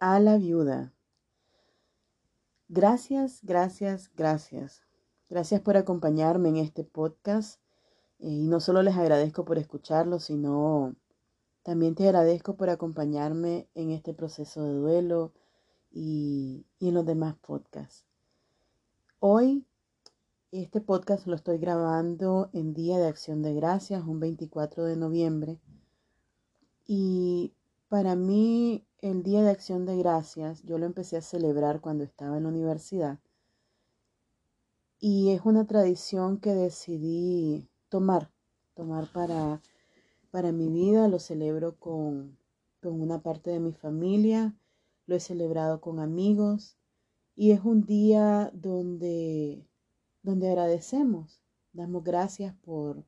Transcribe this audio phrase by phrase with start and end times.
[0.00, 0.92] a la viuda.
[2.68, 4.82] Gracias, gracias, gracias.
[5.28, 7.60] Gracias por acompañarme en este podcast.
[8.18, 10.96] Eh, y no solo les agradezco por escucharlo, sino
[11.62, 15.32] también te agradezco por acompañarme en este proceso de duelo
[15.92, 18.06] y, en los demás podcasts.
[19.18, 19.66] Hoy
[20.50, 25.60] este podcast lo estoy grabando en Día de Acción de Gracias, un 24 de noviembre.
[26.86, 27.52] Y
[27.88, 32.36] para mí el Día de Acción de Gracias, yo lo empecé a celebrar cuando estaba
[32.36, 33.18] en la universidad.
[34.98, 38.30] Y es una tradición que decidí tomar,
[38.74, 39.62] tomar para,
[40.30, 41.08] para mi vida.
[41.08, 42.36] Lo celebro con,
[42.82, 44.54] con una parte de mi familia,
[45.06, 46.76] lo he celebrado con amigos.
[47.34, 49.66] Y es un día donde,
[50.22, 51.40] donde agradecemos,
[51.72, 53.02] damos gracias por,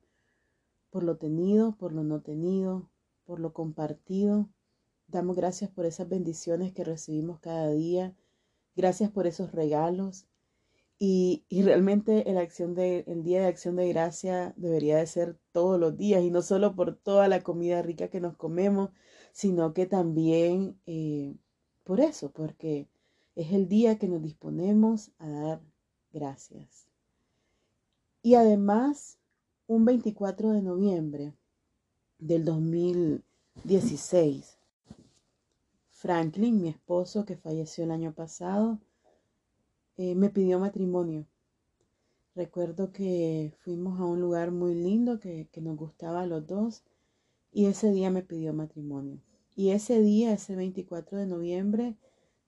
[0.89, 2.89] por lo tenido, por lo no tenido,
[3.27, 4.49] por lo compartido
[5.13, 8.17] Damos gracias por esas bendiciones que recibimos cada día.
[8.75, 10.27] Gracias por esos regalos.
[10.99, 12.37] Y, realmente el,
[13.23, 16.97] Día de Acción de Gracia debería de ser todos los días y no solo por
[16.97, 18.89] toda la comida rica que nos comemos,
[19.33, 21.37] sino que también eh,
[21.85, 22.89] por eso, porque
[23.37, 25.61] es el día que nos disponemos a dar
[26.11, 26.87] gracias.
[28.23, 29.19] Y además,
[29.67, 31.35] un 24 de noviembre
[32.19, 34.62] del 2016,
[36.03, 38.81] Franklin, mi esposo, que falleció el año pasado,
[39.97, 41.29] eh, me pidió matrimonio.
[42.35, 46.83] Recuerdo que fuimos a un lugar muy lindo que, nos gustaba a los dos
[47.53, 49.21] y ese día me pidió matrimonio.
[49.55, 51.97] Y ese día, ese 24 de noviembre,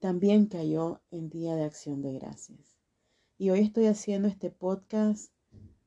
[0.00, 2.76] también cayó en Día de Acción de Gracias.
[3.38, 5.30] Y hoy estoy haciendo este podcast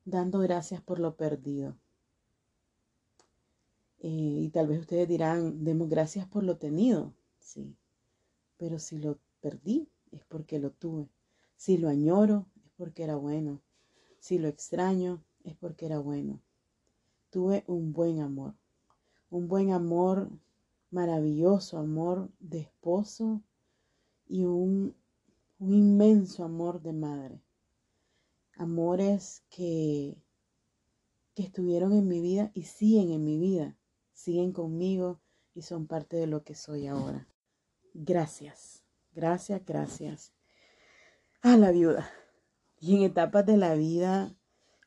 [0.06, 1.76] dando gracias por lo perdido.
[3.98, 7.12] Eh, y tal vez ustedes dirán, demos gracias por lo tenido
[7.48, 7.76] sí.
[8.56, 11.08] Pero si lo perdí, es porque lo tuve.
[11.56, 13.60] Si lo añoro, es porque era bueno.
[14.20, 16.40] Si lo extraño, es porque era bueno.
[17.30, 18.54] Tuve un buen amor.
[19.30, 20.30] Un buen amor,
[20.90, 23.42] maravilloso amor de esposo
[24.26, 24.94] y un,
[25.58, 27.42] un inmenso amor de madre.
[28.56, 30.16] Amores que,
[31.34, 33.76] que estuvieron en mi vida y siguen en mi vida,
[34.12, 35.20] siguen conmigo
[35.54, 37.28] y son parte de lo que soy ahora.
[38.00, 40.32] Gracias, gracias, gracias
[41.42, 42.08] a la viuda.
[42.78, 44.36] Y en etapas de la vida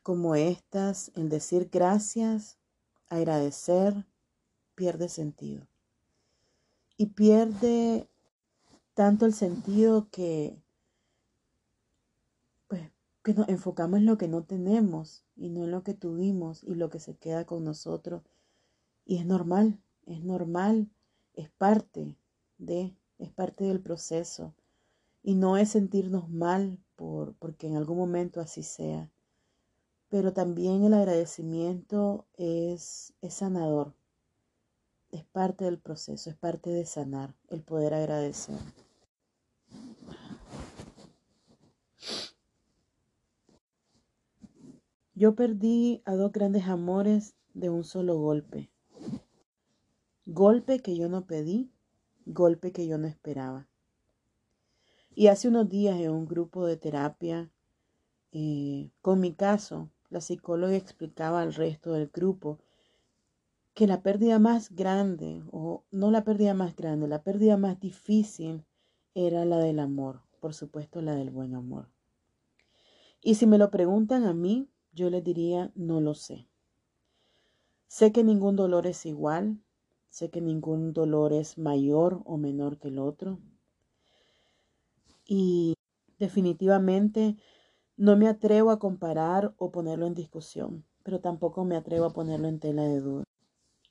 [0.02, 2.56] como estas, el decir gracias,
[3.10, 4.06] agradecer,
[4.74, 5.66] pierde sentido.
[6.96, 8.08] Y pierde
[8.94, 10.58] tanto el sentido que,
[12.66, 12.90] pues,
[13.22, 16.76] que nos enfocamos en lo que no tenemos y no en lo que tuvimos y
[16.76, 18.22] lo que se queda con nosotros.
[19.04, 20.88] Y es normal, es normal,
[21.34, 22.16] es parte
[22.56, 24.54] de es parte del proceso
[25.22, 29.10] y no es sentirnos mal por, porque en algún momento así sea.
[30.08, 33.94] Pero también el agradecimiento es, es sanador,
[35.10, 38.58] es parte del proceso, es parte de sanar, el poder agradecer.
[45.14, 48.70] Yo perdí a dos grandes amores de un solo golpe.
[50.26, 51.71] Golpe que yo no pedí
[52.26, 53.68] golpe que yo no esperaba.
[55.14, 57.50] Y hace unos días en un grupo de terapia,
[58.32, 62.58] eh, con mi caso, la psicóloga explicaba al resto del grupo
[63.74, 68.64] que la pérdida más grande, o no la pérdida más grande, la pérdida más difícil
[69.14, 71.88] era la del amor, por supuesto la del buen amor.
[73.22, 76.48] Y si me lo preguntan a mí, yo les diría, no lo sé.
[77.86, 79.58] Sé que ningún dolor es igual,
[80.12, 83.38] Sé que ningún dolor es mayor o menor que el otro.
[85.26, 85.72] Y
[86.18, 87.38] definitivamente
[87.96, 92.48] no me atrevo a comparar o ponerlo en discusión, pero tampoco me atrevo a ponerlo
[92.48, 93.24] en tela de duda.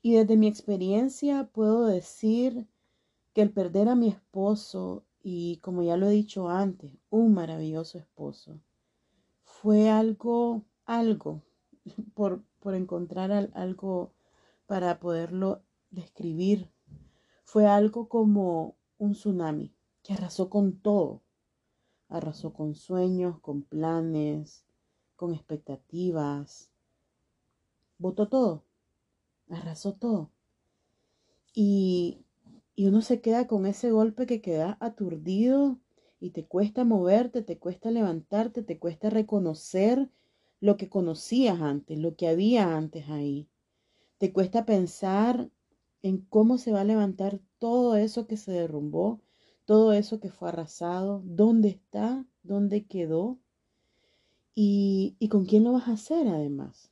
[0.03, 2.67] Y desde mi experiencia puedo decir
[3.33, 7.97] que el perder a mi esposo, y como ya lo he dicho antes, un maravilloso
[7.97, 8.59] esposo,
[9.43, 11.41] fue algo, algo,
[12.13, 14.13] por, por encontrar algo
[14.67, 16.71] para poderlo describir
[17.43, 19.73] fue algo como un tsunami
[20.03, 21.21] que arrasó con todo.
[22.07, 24.65] Arrasó con sueños, con planes,
[25.15, 26.71] con expectativas.
[27.97, 28.63] Botó todo.
[29.49, 30.31] Arrasó todo.
[31.53, 32.25] Y,
[32.75, 35.77] y uno se queda con ese golpe que queda aturdido
[36.19, 40.09] y te cuesta moverte, te cuesta levantarte, te cuesta reconocer
[40.59, 43.49] lo que conocías antes, lo que había antes ahí.
[44.19, 45.49] Te cuesta pensar
[46.03, 49.21] en cómo se va a levantar todo eso que se derrumbó,
[49.65, 53.39] todo eso que fue arrasado, dónde está, dónde quedó
[54.55, 56.91] y, y con quién lo vas a hacer además.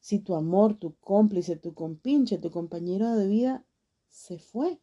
[0.00, 3.64] Si tu amor, tu cómplice, tu compinche, tu compañero de vida
[4.08, 4.80] se fue.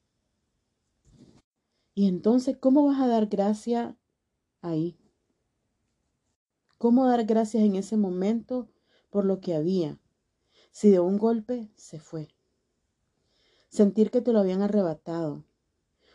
[1.94, 3.98] Y entonces, ¿cómo vas a dar gracia
[4.62, 4.98] ahí?
[6.78, 8.70] ¿Cómo dar gracias en ese momento
[9.10, 9.98] por lo que había?
[10.72, 12.35] Si de un golpe se fue.
[13.75, 15.44] Sentir que te lo habían arrebatado.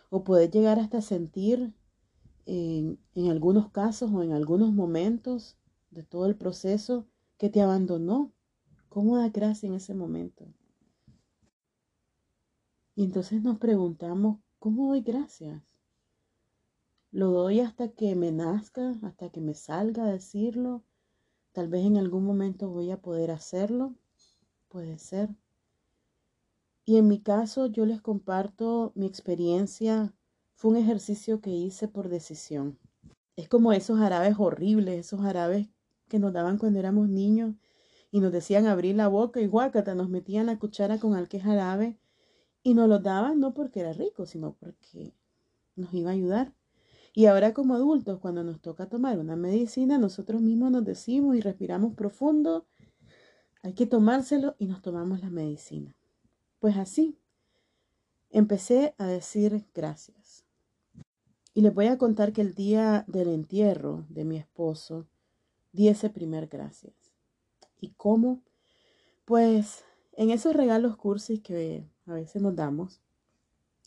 [0.08, 1.74] O poder llegar hasta sentir
[2.46, 5.58] en, en algunos casos o en algunos momentos
[5.90, 8.32] de todo el proceso que te abandonó.
[8.88, 10.46] ¿Cómo dar gracia en ese momento?
[12.96, 15.62] Y entonces nos preguntamos, ¿cómo doy gracias?
[17.10, 20.82] Lo doy hasta que me nazca, hasta que me salga a decirlo.
[21.52, 23.96] Tal vez en algún momento voy a poder hacerlo.
[24.70, 25.28] Puede ser.
[26.90, 30.12] Y en mi caso yo les comparto mi experiencia.
[30.56, 32.80] Fue un ejercicio que hice por decisión.
[33.36, 35.68] Es como esos árabes horribles, esos árabes
[36.08, 37.54] que nos daban cuando éramos niños
[38.10, 41.96] y nos decían abrir la boca y guácata, nos metían la cuchara con alque jarabe
[42.64, 45.14] y nos lo daban no porque era rico, sino porque
[45.76, 46.54] nos iba a ayudar.
[47.14, 51.40] Y ahora como adultos, cuando nos toca tomar una medicina, nosotros mismos nos decimos y
[51.40, 52.66] respiramos profundo,
[53.62, 55.94] hay que tomárselo y nos tomamos la medicina.
[56.60, 57.18] Pues así,
[58.28, 60.44] empecé a decir gracias.
[61.54, 65.08] Y les voy a contar que el día del entierro de mi esposo,
[65.72, 66.94] di ese primer gracias.
[67.80, 68.42] ¿Y cómo?
[69.24, 73.00] Pues en esos regalos cursis que a veces nos damos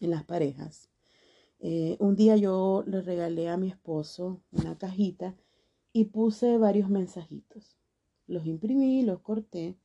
[0.01, 0.89] en las parejas,
[1.59, 5.35] eh, un día yo le regalé a mi esposo una cajita
[5.91, 7.77] y puse varios mensajitos.
[8.25, 9.77] Los imprimí, los corté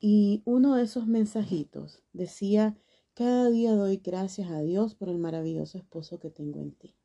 [0.00, 2.76] y uno de esos mensajitos decía,
[3.14, 6.96] cada día doy gracias a Dios por el maravilloso esposo que tengo en ti.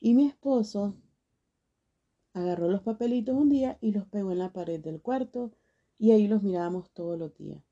[0.00, 0.96] Y mi esposo
[2.32, 5.52] agarró los papelitos un día y los pegó en la pared del cuarto
[5.98, 7.62] y ahí los mirábamos todos los días.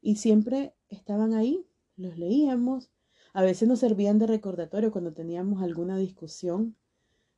[0.00, 1.66] Y siempre estaban ahí,
[1.96, 2.90] los leíamos
[3.32, 6.76] a veces nos servían de recordatorio cuando teníamos alguna discusión,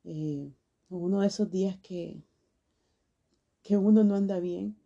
[0.04, 0.50] eh,
[0.88, 2.22] uno de esos días que,
[3.62, 4.76] que uno no anda bien,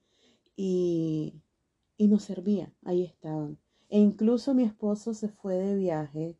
[0.57, 1.43] y,
[1.97, 3.59] y nos servía, ahí estaban.
[3.89, 6.37] E incluso mi esposo se fue de viaje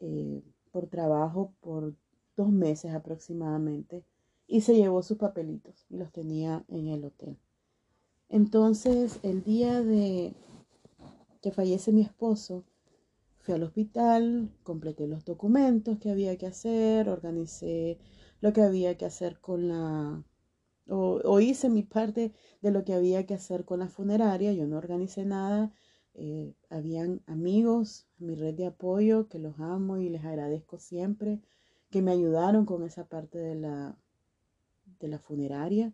[0.00, 1.94] eh, por trabajo por
[2.36, 4.04] dos meses aproximadamente
[4.46, 7.36] y se llevó sus papelitos y los tenía en el hotel.
[8.28, 10.34] Entonces, el día de
[11.42, 12.64] que fallece mi esposo,
[13.48, 17.98] Fui al hospital, completé los documentos que había que hacer, organicé
[18.42, 20.22] lo que había que hacer con la...
[20.88, 22.32] O, hice mi parte
[22.62, 24.52] de lo que había que hacer con la funeraria.
[24.52, 25.72] Yo no organicé nada.
[26.14, 31.40] Eh, habían amigos, mi red de apoyo, que los amo y les agradezco siempre,
[31.90, 33.96] que me ayudaron con esa parte de la,
[35.00, 35.92] de la funeraria.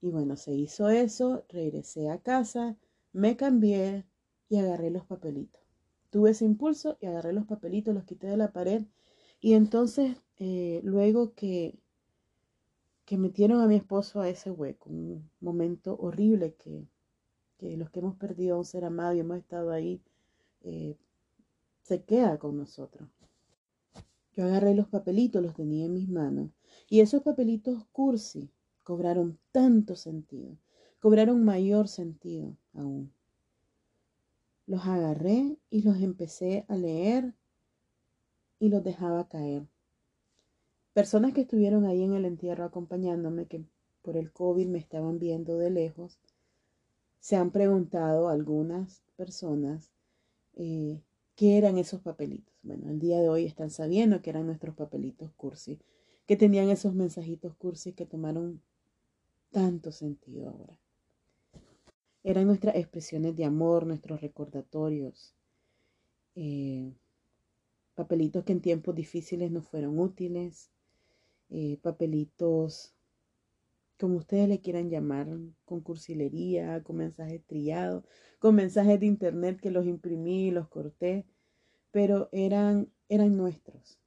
[0.00, 2.76] Y bueno, se hizo eso, regresé a casa,
[3.12, 4.04] me cambié
[4.48, 5.62] y agarré los papelitos.
[6.10, 8.84] Tuve ese impulso y agarré los papelitos, los quité de la pared.
[9.40, 11.78] Y entonces, eh, luego que,
[13.06, 16.88] que metieron a mi esposo a ese hueco, un momento horrible que,
[17.56, 20.02] que los que hemos perdido a un ser amado y hemos estado ahí,
[20.62, 20.96] eh,
[21.82, 23.08] se queda con nosotros.
[24.32, 26.50] Yo agarré los papelitos, los tenía en mis manos,
[26.90, 28.50] y esos papelitos cursi
[28.82, 30.58] cobraron tanto sentido,
[30.98, 33.12] cobraron mayor sentido aún.
[34.66, 37.34] Los agarré y los empecé a leer
[38.58, 39.68] y los dejaba caer.
[40.96, 43.62] Personas que estuvieron ahí en el entierro acompañándome, que
[44.00, 46.18] por el COVID me estaban viendo de lejos,
[47.20, 49.90] se han preguntado algunas personas
[50.54, 51.02] eh,
[51.34, 52.54] qué eran esos papelitos.
[52.62, 55.78] Bueno, el día de hoy están sabiendo que eran nuestros papelitos cursi,
[56.24, 58.62] que tenían esos mensajitos cursi que tomaron
[59.50, 60.78] tanto sentido ahora.
[62.24, 65.34] Eran nuestras expresiones de amor, nuestros recordatorios,
[66.36, 66.90] eh,
[67.94, 70.70] papelitos que en tiempos difíciles nos fueron útiles,
[71.50, 72.94] eh, papelitos,
[73.98, 75.28] como ustedes le quieran llamar,
[75.64, 78.04] con cursilería, con mensajes trillados,
[78.38, 81.24] con mensajes de internet que los imprimí y los corté,
[81.90, 83.98] pero eran, eran nuestros,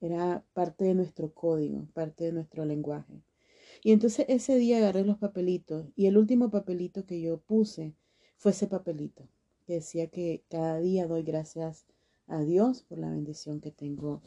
[0.00, 3.22] era parte de nuestro código, parte de nuestro lenguaje.
[3.82, 7.94] Y entonces ese día agarré los papelitos y el último papelito que yo puse
[8.36, 9.28] fue ese papelito
[9.66, 11.86] que decía que cada día doy gracias
[12.26, 14.22] a Dios por la bendición que tengo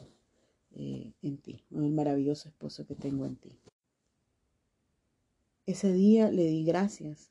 [0.74, 3.58] eh, en ti, el maravilloso esposo que tengo en ti.
[5.66, 7.30] Ese día le di gracias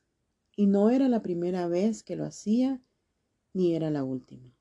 [0.56, 2.80] y no era la primera vez que lo hacía
[3.52, 4.56] ni era la última.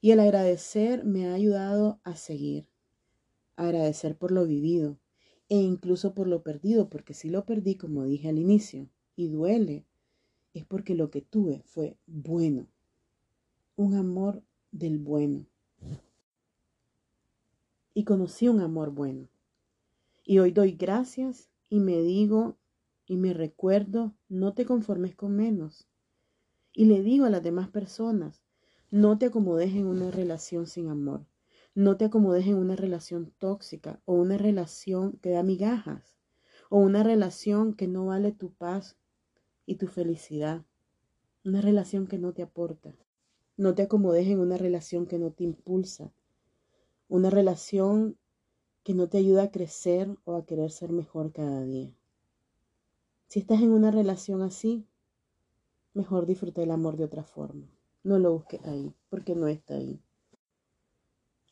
[0.00, 2.68] Y el agradecer me ha ayudado a seguir,
[3.56, 4.98] agradecer por lo vivido
[5.48, 9.86] e incluso por lo perdido, porque si lo perdí, como dije al inicio, y duele,
[10.54, 12.68] es porque lo que tuve fue bueno,
[13.76, 15.46] un amor del bueno.
[17.98, 19.28] Y conocí un amor bueno.
[20.24, 22.56] Y hoy doy gracias y me digo
[23.06, 25.88] y me recuerdo, no te conformes con menos.
[26.72, 28.44] Y le digo a las demás personas,
[28.92, 31.26] no te acomodes en una relación sin amor.
[31.74, 36.16] No te acomodes en una relación tóxica o una relación que da migajas
[36.70, 38.96] o una relación que no vale tu paz
[39.66, 40.64] y tu felicidad.
[41.44, 42.94] Una relación que no te aporta.
[43.56, 46.12] No te acomodes en una relación que no te impulsa.
[47.08, 48.18] Una relación
[48.84, 51.90] que no te ayuda a crecer o a querer ser mejor cada día.
[53.28, 54.86] Si estás en una relación así,
[55.94, 57.70] mejor disfruta el amor de otra forma.
[58.02, 60.00] No lo busques ahí, porque no está ahí.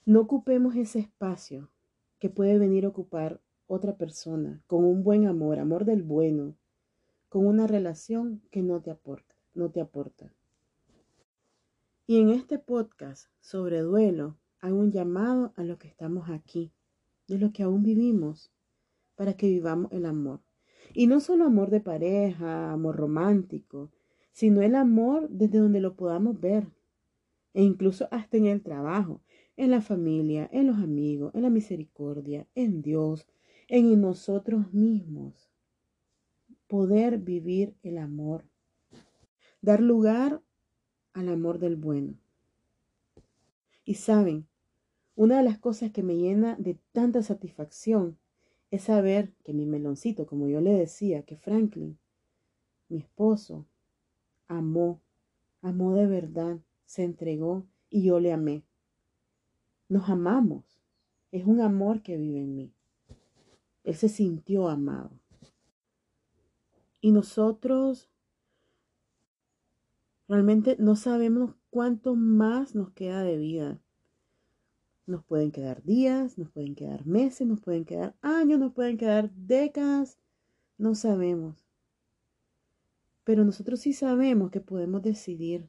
[0.05, 1.71] No ocupemos ese espacio
[2.19, 6.57] que puede venir a ocupar otra persona con un buen amor, amor del bueno,
[7.29, 10.33] con una relación que no te aporta, no te aporta.
[12.07, 16.73] Y en este podcast sobre duelo hago un llamado a los que estamos aquí,
[17.29, 18.51] de los que aún vivimos,
[19.15, 20.41] para que vivamos el amor.
[20.95, 23.91] Y no solo amor de pareja, amor romántico,
[24.33, 26.69] sino el amor desde donde lo podamos ver,
[27.55, 29.23] e incluso hasta en el trabajo,
[29.57, 33.27] en la familia, en los amigos, en la misericordia, en Dios,
[33.69, 35.51] en nosotros mismos.
[36.69, 38.45] Poder vivir el amor.
[39.63, 40.43] Dar lugar
[41.15, 42.19] al amor del bueno.
[43.87, 44.49] Y saben,
[45.15, 48.19] una de las cosas que me llena de tanta satisfacción
[48.73, 51.97] es saber que mi meloncito, como yo le decía, que Franklin,
[52.89, 53.65] mi esposo,
[54.49, 55.01] amó,
[55.63, 58.65] amó de verdad, se entregó y yo le amé.
[59.89, 60.65] Nos amamos.
[61.31, 62.73] Es un amor que vive en mí.
[63.85, 65.13] Él se sintió amado.
[67.01, 68.11] Y nosotros
[70.27, 73.79] realmente no sabemos cuánto más nos queda de vida.
[75.05, 79.31] Nos pueden quedar días, nos pueden quedar meses, nos pueden quedar años, nos pueden quedar
[79.35, 80.19] décadas.
[80.79, 81.67] No sabemos.
[83.25, 85.69] Pero nosotros sí sabemos que podemos decidir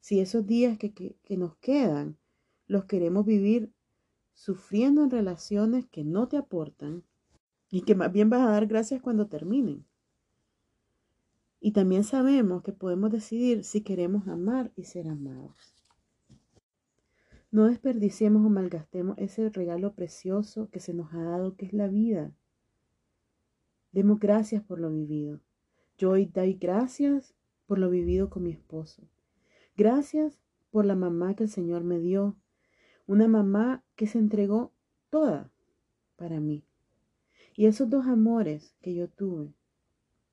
[0.00, 2.18] si esos días que, que nos quedan
[2.66, 3.72] los queremos vivir
[4.34, 7.02] sufriendo en relaciones que no te aportan
[7.70, 9.86] y que más bien vas a dar gracias cuando terminen.
[11.60, 15.74] Y también sabemos que podemos decidir si queremos amar y ser amados.
[17.50, 21.88] No desperdiciemos o malgastemos ese regalo precioso que se nos ha dado, que es la
[21.88, 22.32] vida.
[23.92, 25.40] Demos gracias por lo vivido.
[25.98, 27.34] Yo hoy doy gracias
[27.66, 29.02] por lo vivido con mi esposo.
[29.76, 30.38] Gracias
[30.70, 32.36] por la mamá que el Señor me dio
[33.06, 34.72] una mamá que se entregó
[35.10, 35.50] toda
[36.16, 36.64] para mí.
[37.54, 39.52] Y esos dos amores que yo tuve,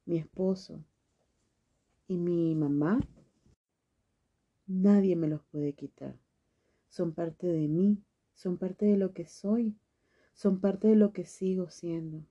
[0.06, 0.86] mi esposo
[2.08, 3.00] y mi mamá,
[4.66, 6.16] nadie me los puede quitar.
[6.90, 7.98] Son parte de mí,
[8.34, 9.76] son parte de lo que soy,
[10.34, 12.24] son parte de lo que sigo siendo.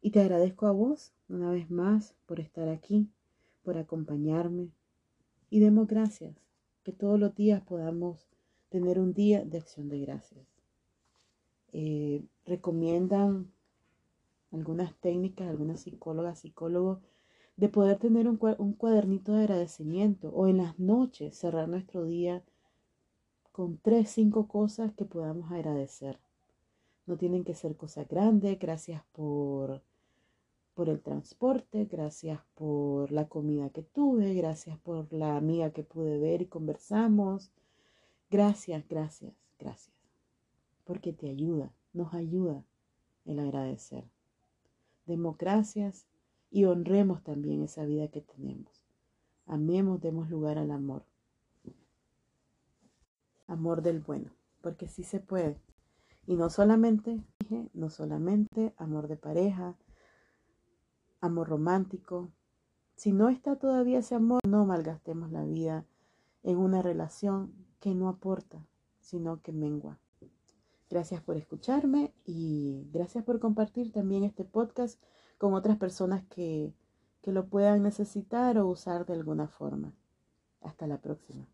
[0.00, 3.08] Y te agradezco a vos una vez más por estar aquí,
[3.62, 4.70] por acompañarme
[5.48, 6.36] y demos gracias
[6.82, 8.26] que todos los días podamos
[8.68, 10.46] tener un día de acción de gracias.
[11.72, 13.53] Eh, recomiendan
[14.54, 17.00] algunas técnicas, algunas psicólogas, psicólogos,
[17.56, 22.42] de poder tener un, un cuadernito de agradecimiento o en las noches cerrar nuestro día
[23.52, 26.18] con tres, cinco cosas que podamos agradecer.
[27.06, 29.82] No tienen que ser cosas grandes, gracias por
[30.74, 36.18] por el transporte, gracias por la comida que tuve, gracias por la amiga que pude
[36.18, 37.52] ver y conversamos.
[38.30, 39.94] Gracias, gracias, gracias.
[40.84, 42.64] Porque te ayuda, nos ayuda
[43.24, 44.13] el agradecer.
[45.06, 46.06] Demos gracias
[46.50, 48.84] y honremos también esa vida que tenemos.
[49.46, 51.04] Amemos, demos lugar al amor.
[53.46, 54.30] Amor del bueno,
[54.62, 55.60] porque sí se puede.
[56.26, 57.22] Y no solamente,
[57.74, 59.76] no solamente amor de pareja,
[61.20, 62.30] amor romántico.
[62.96, 65.84] Si no está todavía ese amor, no malgastemos la vida
[66.42, 68.66] en una relación que no aporta,
[69.00, 69.98] sino que mengua.
[70.90, 75.02] Gracias por escucharme y gracias por compartir también este podcast
[75.38, 76.72] con otras personas que,
[77.22, 79.92] que lo puedan necesitar o usar de alguna forma.
[80.60, 81.48] Hasta la próxima.